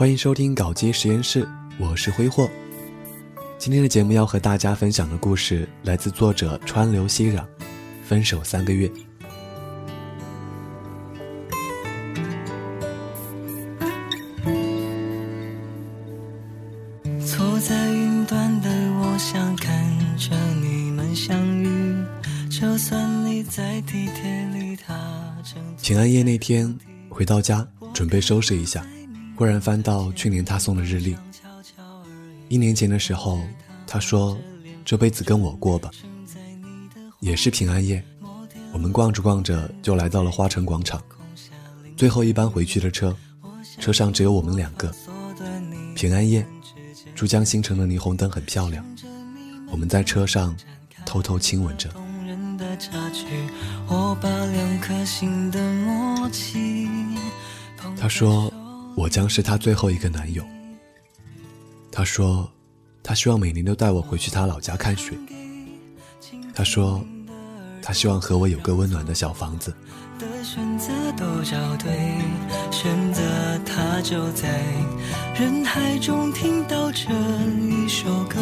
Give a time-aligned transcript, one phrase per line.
[0.00, 1.46] 欢迎收听搞基实验室，
[1.78, 2.48] 我是挥霍。
[3.58, 7.44] 今天的节目要和大家分享的故事来自作者川流熙攘，
[8.02, 8.90] 分手三个月。
[17.22, 22.02] 坐在云端的我想看着你们相遇，
[22.48, 26.74] 就算你在地铁里，他正平安夜那天
[27.10, 28.82] 回到家，准备收拾一下。
[29.40, 31.16] 忽然翻到去年他送的日历，
[32.50, 33.40] 一年前的时候，
[33.86, 34.38] 他说
[34.84, 35.90] ：“这辈子跟我过吧。”
[37.20, 38.04] 也是平安夜，
[38.70, 41.02] 我们逛着逛着就来到了花城广场，
[41.96, 43.16] 最后一班回去的车，
[43.78, 44.92] 车上只有我们两个。
[45.94, 46.46] 平安夜，
[47.14, 48.84] 珠江新城的霓虹灯很漂亮，
[49.70, 50.54] 我们在车上
[51.06, 51.88] 偷偷亲吻着。
[57.96, 58.49] 他说。
[59.00, 60.44] 我将是他最后一个男友。
[61.90, 62.46] 他说，
[63.02, 65.16] 他希望每年都带我回去他老家看雪。
[66.54, 67.02] 他说，
[67.80, 69.74] 他希望和我有个温暖的小房子。
[70.44, 71.90] 选择都找对，
[72.70, 73.22] 选择
[73.64, 74.62] 他就在
[75.34, 77.08] 人海中听到这
[77.58, 78.38] 一首歌，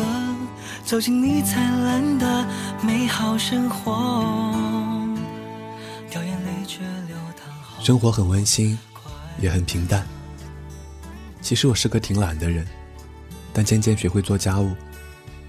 [0.84, 2.48] 走进你灿烂的
[2.82, 3.92] 美好生活，
[6.10, 7.84] 掉眼泪却流淌。
[7.84, 8.76] 生活很温馨，
[9.40, 10.04] 也很平淡。
[11.40, 12.66] 其实我是个挺懒的人，
[13.52, 14.74] 但渐渐学会做家务，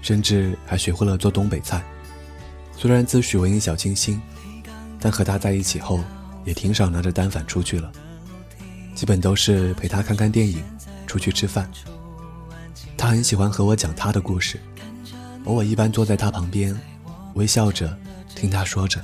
[0.00, 1.84] 甚至还学会了做东北菜。
[2.76, 4.20] 虽然自诩文艺小清新，
[4.98, 6.00] 但和他在一起后，
[6.44, 7.92] 也挺少拿着单反出去了，
[8.94, 10.62] 基本都是陪他看看电影，
[11.06, 11.70] 出去吃饭。
[12.96, 14.58] 他很喜欢和我讲他的故事，
[15.44, 16.74] 而我一般坐在他旁边，
[17.34, 17.94] 微笑着
[18.34, 19.02] 听他说着。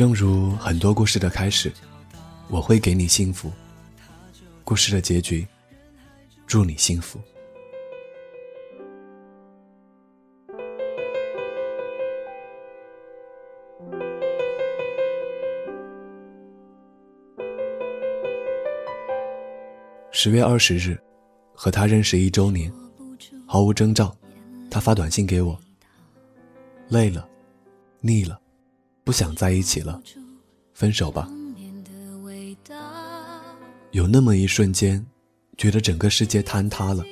[0.00, 1.70] 正如很多故事的开始，
[2.48, 3.52] 我会给你幸福。
[4.64, 5.46] 故事的结局，
[6.46, 7.20] 祝你幸福。
[20.10, 20.98] 十月二十日，
[21.52, 22.72] 和他认识一周年，
[23.46, 24.16] 毫无征兆，
[24.70, 25.60] 他发短信给我：
[26.88, 27.28] 累了，
[28.00, 28.40] 腻了。
[29.04, 30.00] 不想在一起了，
[30.74, 31.28] 分手吧。
[33.90, 35.04] 有那么一瞬间，
[35.56, 37.04] 觉得整个世界坍塌了，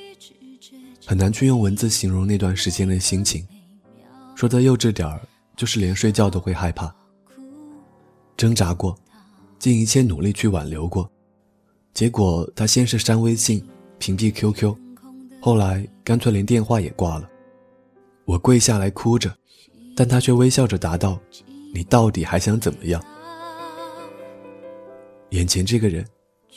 [1.05, 3.45] 很难去用文字形容那段时间的心情。
[4.35, 5.21] 说的幼稚点儿，
[5.57, 6.93] 就是连睡觉都会害怕。
[8.37, 8.97] 挣扎过，
[9.57, 11.11] 尽一切努力去挽留过，
[11.93, 13.61] 结果他先是删微信、
[13.97, 14.73] 屏蔽 QQ，
[15.41, 17.29] 后来干脆连电话也挂了。
[18.23, 19.35] 我跪下来哭着，
[19.93, 21.19] 但他却微笑着答道。
[21.73, 23.01] 你到底还想怎么样？
[25.29, 26.05] 眼前这个人，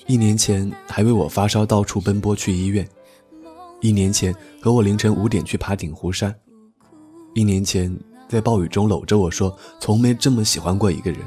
[0.06, 2.88] 一年前还为我发烧到处奔波去医院，
[3.80, 6.34] 一年前和我凌晨五点去爬鼎湖山，
[7.34, 7.94] 一年前
[8.28, 11.20] 在暴雨中搂着我说从没这么喜欢过一个人。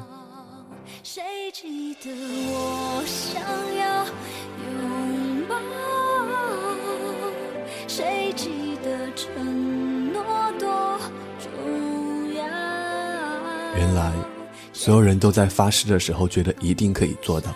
[14.86, 17.52] 所有人都在发誓的时候觉得一定可以做到，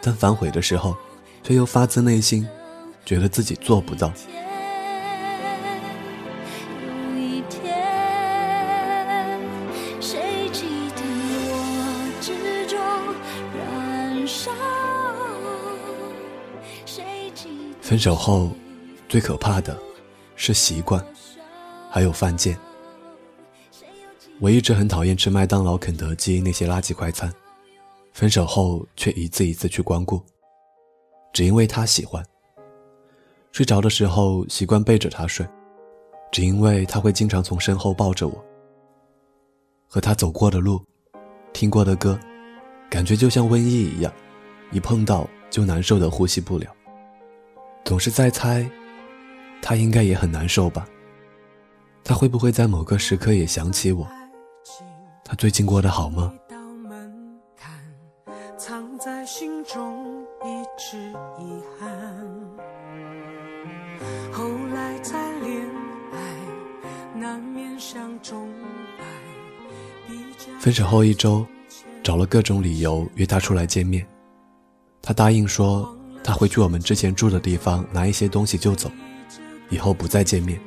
[0.00, 0.96] 但反悔的时候，
[1.42, 2.48] 却又发自内心
[3.04, 4.10] 觉得自己做不到。
[17.82, 18.50] 分手后，
[19.10, 19.78] 最可怕的
[20.36, 21.04] 是习惯，
[21.90, 22.56] 还有犯贱。
[24.40, 27.30] 我一直很讨厌吃麦当劳、肯德基那些垃圾快餐，
[28.14, 30.18] 分手后却一次一次去光顾，
[31.30, 32.24] 只因为他喜欢。
[33.52, 35.46] 睡着的时候习惯背着他睡，
[36.32, 38.44] 只因为他会经常从身后抱着我。
[39.86, 40.82] 和他走过的路，
[41.52, 42.18] 听过的歌，
[42.88, 44.10] 感觉就像瘟疫一样，
[44.72, 46.66] 一碰到就难受的呼吸不了。
[47.84, 48.66] 总是在猜，
[49.60, 50.88] 他应该也很难受吧？
[52.02, 54.08] 他会不会在某个时刻也想起我？
[55.30, 56.34] 他最近过得好吗？
[70.58, 71.46] 分手后一周，
[72.02, 74.04] 找了各种理由约他出来见面。
[75.00, 78.90] 他答应说，他会去我们之前住的地方拿一些东西就走。
[79.68, 80.60] 以后不再见面。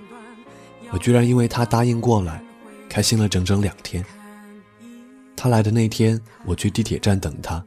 [0.92, 2.42] 我居然因为他答应过来，
[2.88, 4.02] 开心了整整两天。
[5.44, 7.62] 他来的那天，我去地铁站等他，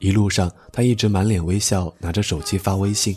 [0.00, 3.16] 一路上他一直满脸微笑，拿着手机发微信。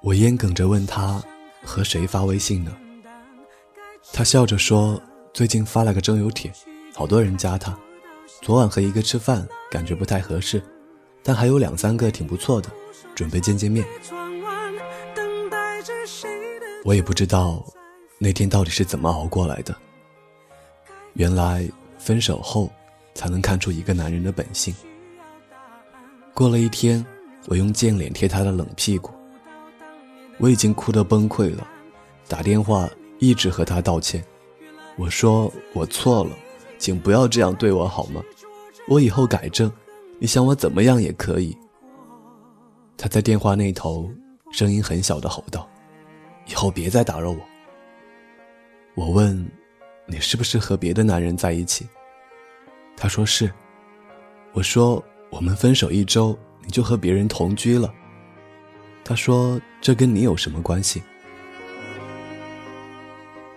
[0.00, 1.20] 我烟梗着问他
[1.64, 2.70] 和谁发微信呢？
[4.12, 5.02] 他笑着说
[5.34, 6.52] 最近发了个征友帖，
[6.94, 7.76] 好多人加他。
[8.40, 10.62] 昨晚和一个吃饭，感觉不太合适，
[11.20, 12.70] 但还有两三个挺不错的，
[13.12, 13.84] 准备见见面。
[16.84, 17.66] 我也不知道
[18.20, 19.74] 那天到底是怎么熬过来的。
[21.14, 21.68] 原来
[22.02, 22.68] 分手后
[23.14, 24.74] 才能看出一个男人的本性。
[26.34, 27.04] 过了一天，
[27.46, 29.12] 我用贱脸贴他的冷屁股。
[30.38, 31.64] 我已经哭得崩溃了，
[32.26, 32.90] 打电话
[33.20, 34.24] 一直和他道歉。
[34.96, 36.30] 我说我错了，
[36.76, 38.20] 请不要这样对我好吗？
[38.88, 39.70] 我以后改正，
[40.18, 41.56] 你想我怎么样也可以。
[42.96, 44.10] 他在电话那头
[44.50, 45.68] 声音很小的吼道
[46.50, 47.38] ：“以后别再打扰我。”
[48.96, 49.48] 我问
[50.12, 51.88] ：“你是不是和别的男人在一起？”
[52.96, 53.50] 他说是。
[54.52, 57.90] 我说：“我们分手一周，你就和别人同居了。”
[59.02, 61.02] 他说：“这跟你有什么关系？”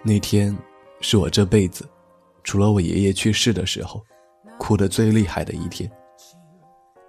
[0.02, 0.58] 那天
[1.02, 1.86] 是我这辈子，
[2.46, 4.02] 除了我爷爷去世的时候。
[4.58, 5.92] 哭得最厉害的一天，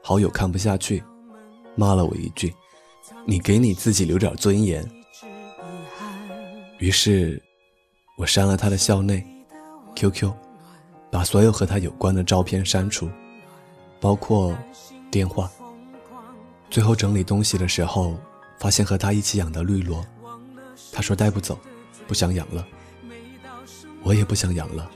[0.02, 1.00] 好友看不下去，
[1.76, 2.52] 骂了我一句
[3.24, 4.84] ：“你给你自己留点尊严。”
[6.78, 7.40] 于是，
[8.18, 9.24] 我删了他的校内、
[9.96, 10.32] QQ，
[11.10, 13.10] 把所有和他有关的照片删除，
[14.00, 14.56] 包括
[15.10, 15.50] 电话。
[16.70, 18.16] 最后整理东西的时候，
[18.58, 20.04] 发现和他一起养的绿萝，
[20.92, 21.58] 他说带不走，
[22.06, 22.64] 不想养了。
[24.02, 24.88] 我也不想养了。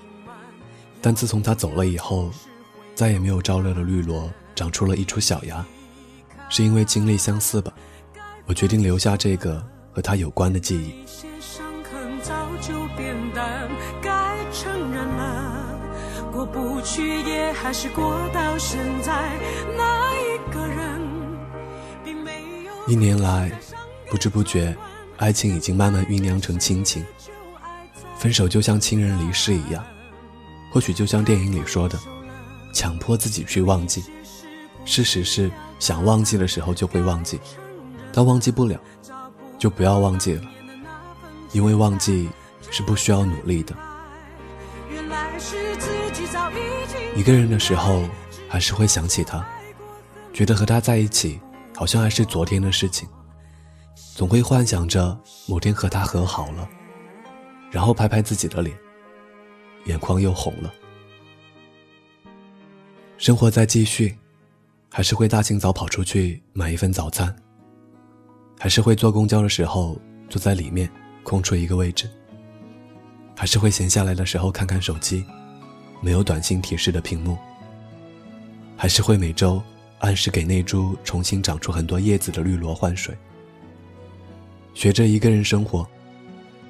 [1.00, 2.30] 但自从他走了以后，
[2.94, 5.64] 再也没有照料的绿萝长出了一出小芽，
[6.50, 7.72] 是因为经历相似吧？
[8.46, 10.92] 我决定留下这个和他有关的记忆。
[14.60, 15.64] 承认了
[16.30, 19.32] 过不去也还是过到现在
[22.86, 23.50] 一年来，
[24.10, 24.76] 不知不觉，
[25.16, 27.02] 爱情已经慢慢酝酿成亲情。
[28.18, 29.82] 分手就像亲人离世一样。
[30.70, 31.98] 或许就像电影里说的，
[32.74, 34.04] 强迫自己去忘记。
[34.84, 37.40] 事实是，想忘记的时候就会忘记，
[38.12, 38.78] 但忘记不了，
[39.58, 40.42] 就不要忘记了，
[41.52, 42.28] 因为忘记
[42.70, 43.74] 是不需要努力的。
[47.16, 48.08] 一个人的时候，
[48.48, 49.44] 还是会想起他，
[50.32, 51.40] 觉得和他在一起
[51.74, 53.08] 好像还是昨天的事情，
[54.14, 56.68] 总会幻想着某天和他和好了，
[57.70, 58.76] 然后拍拍自己的脸。
[59.86, 60.72] 眼眶又红了。
[63.16, 64.16] 生活在继续，
[64.90, 67.34] 还是会大清早跑出去买一份早餐，
[68.58, 69.98] 还是会坐公交的时候
[70.28, 70.90] 坐在里面
[71.22, 72.10] 空出一个位置，
[73.40, 75.24] 还是会闲下来的时候看看手机，
[76.02, 77.38] 没有短信提示的屏幕，
[78.76, 79.62] 还是会每周
[80.00, 83.16] 按时给那株重新长出很多叶子的绿萝换水，
[84.74, 85.88] 学着一个人生活，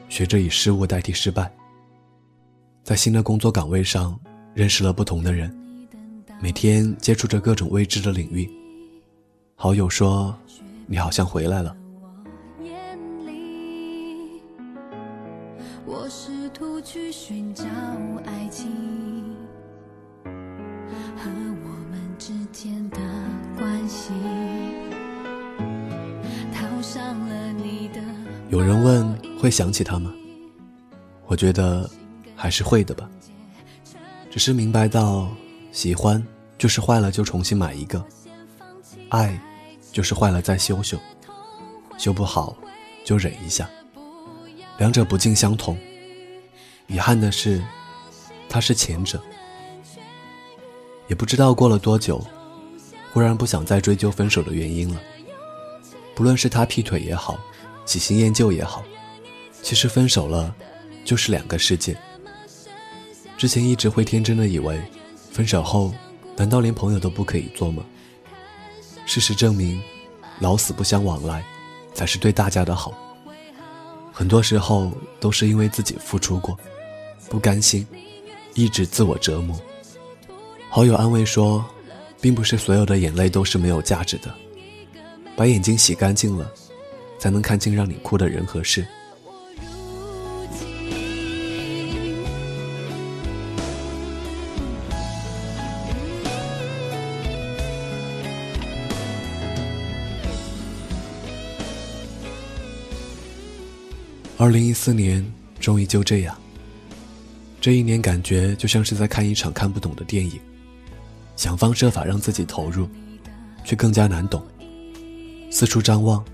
[0.08, 1.52] 学着以失误代替失败。
[2.84, 4.16] 在新的工作岗位上，
[4.54, 5.52] 认识了不同的人，
[6.40, 8.48] 每天接触着各种未知的领域。
[9.56, 10.32] 好友说
[10.86, 11.76] ：“你好像回来了。”
[17.30, 17.62] 寻找
[18.26, 18.66] 爱情。
[21.16, 22.98] 和我们之间的
[23.56, 24.12] 关系
[28.48, 30.12] 有人问：“会想起他吗？”
[31.28, 31.88] 我觉得。
[32.34, 33.06] 还是会的吧，
[34.30, 35.28] 只是明白到，
[35.72, 38.02] 喜欢就是坏了就重新买一个，
[39.10, 39.38] 爱
[39.92, 40.98] 就是坏了再修修，
[41.98, 42.56] 修不好
[43.04, 43.68] 就忍一下，
[44.78, 45.76] 两者不尽相同。
[46.90, 47.62] 遗憾的是，
[48.48, 49.22] 他是前者。
[51.06, 52.20] 也不知道过了多久，
[53.12, 55.00] 忽然不想再追究分手的原因了。
[56.16, 57.38] 不论是他劈腿也好，
[57.86, 58.82] 喜新厌旧也好，
[59.62, 60.52] 其实分手了，
[61.04, 61.96] 就是两个世界。
[63.38, 64.82] 之前一直会天真的以为，
[65.30, 65.94] 分手后
[66.36, 67.84] 难道连朋友都不可以做吗？
[69.06, 69.80] 事实证明，
[70.40, 71.44] 老死不相往来，
[71.94, 72.92] 才是对大家的好。
[74.12, 76.58] 很多时候都是因为自己付出过，
[77.30, 77.86] 不甘心，
[78.54, 79.56] 一直自我折磨。
[80.68, 81.64] 好友安慰说，
[82.20, 84.34] 并不是所有的眼泪都是没有价值的，
[85.36, 86.52] 把眼睛洗干净了，
[87.20, 88.84] 才能看清让你哭的人和事。
[104.36, 105.24] 二零一四年
[105.60, 106.36] 终于就这样，
[107.60, 110.40] 这一年感觉就像是在看一场看不懂的电影，
[111.36, 112.88] 想方设法让自己投入，
[113.64, 114.42] 却更加难懂。
[115.50, 116.24] 四处张望，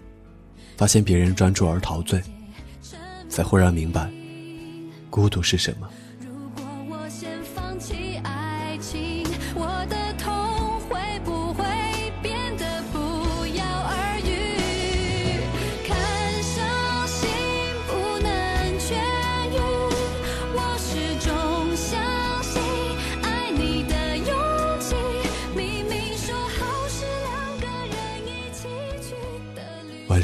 [0.76, 2.22] 发现别人专注而陶醉，
[3.28, 4.08] 才忽然明白，
[5.10, 5.88] 孤独是什么。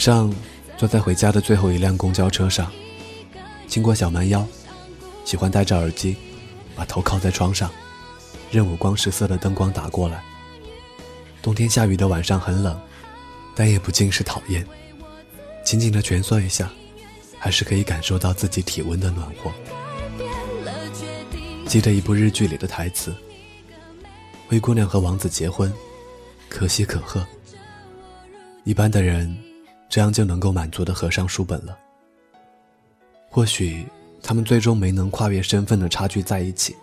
[0.02, 0.34] 上，
[0.76, 2.68] 坐在回家的最后一辆公交车上，
[3.68, 4.44] 经过小蛮腰，
[5.24, 6.16] 喜欢戴着耳机，
[6.74, 7.70] 把头靠在窗上，
[8.50, 10.20] 任五光十色的灯光打过来。
[11.40, 12.76] 冬天下雨的晚上很冷，
[13.54, 14.66] 但也不尽是讨厌。
[15.62, 16.68] 紧紧的蜷缩一下，
[17.38, 19.52] 还是可以感受到自己体温的暖和。
[21.68, 23.14] 记得一部日剧里的台词
[24.50, 25.72] ：“灰姑娘和王子结婚，
[26.48, 27.24] 可喜可贺。”
[28.66, 29.51] 一般的人。
[29.92, 31.78] 这样就能够满足的合上书本了。
[33.28, 33.86] 或许
[34.22, 36.74] 他们最终没能跨越身份的差距在一起。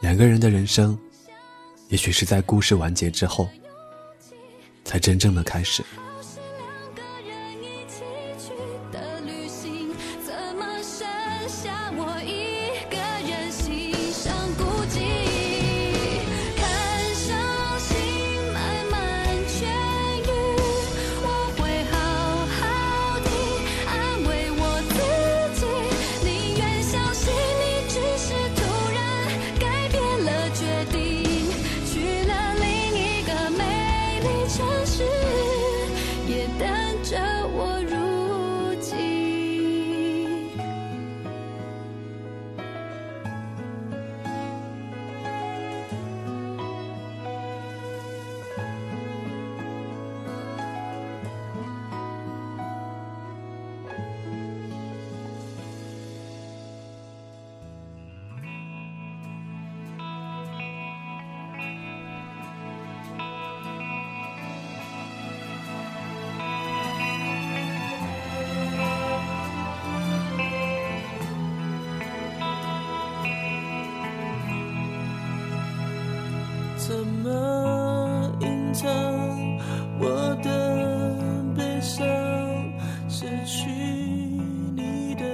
[0.00, 0.96] 两个人的人生，
[1.88, 3.48] 也许是在故事完结之后，
[4.84, 5.82] 才真正的开始。
[78.80, 78.90] 藏
[79.98, 81.14] 我的
[81.54, 82.02] 悲伤？
[83.10, 83.68] 失去
[84.74, 85.24] 你的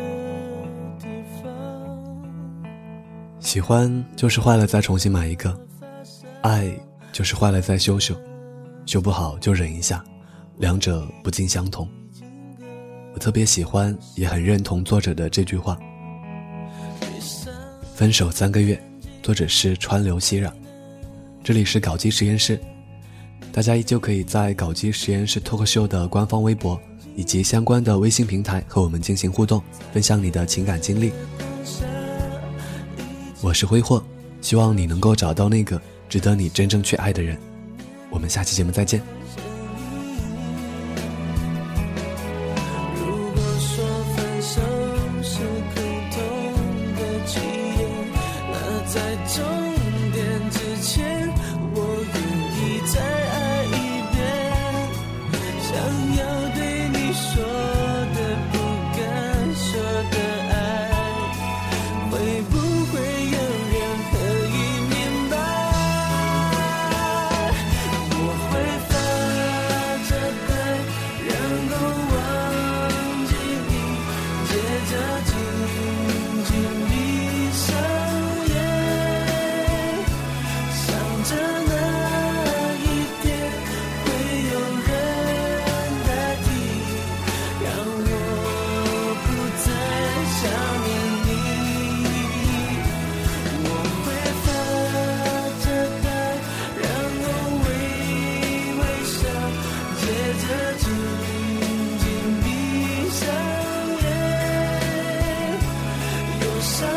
[0.98, 1.06] 地
[1.40, 1.52] 方。
[3.38, 5.56] 喜欢就是坏了再重新买一个，
[6.42, 6.68] 爱
[7.12, 8.16] 就是坏了再修修，
[8.84, 10.04] 修不好就忍一下，
[10.58, 11.88] 两者不尽相同。
[13.14, 15.78] 我特别喜欢，也很认同作者的这句话：
[17.94, 18.76] 分手三个月，
[19.22, 20.50] 作者是川流熙攘。
[21.44, 22.60] 这里是搞基实验室，
[23.52, 26.78] 大家依旧可以在搞基实验室 talk show 的官方微博
[27.14, 29.62] 以及相关的微信平台和我们进行互动，
[29.92, 31.12] 分享你的情感经历。
[33.40, 34.02] 我是挥霍，
[34.40, 37.38] 希望你能够找到那个值得你真正去爱的人。
[38.10, 39.00] 我们下期节目再见。
[48.88, 49.44] 在终
[50.12, 51.35] 点之前。
[106.60, 106.95] so